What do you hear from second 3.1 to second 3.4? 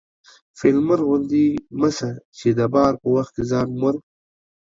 وخت